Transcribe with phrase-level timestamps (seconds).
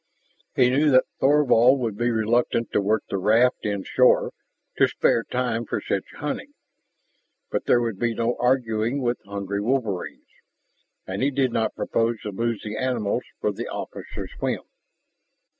[0.55, 4.31] He knew that Thorvald would be reluctant to work the raft in shore,
[4.77, 6.55] to spare time for such hunting.
[7.51, 10.25] But there would be no arguing with hungry wolverines,
[11.05, 14.63] and he did not propose to lose the animals for the officer's whim.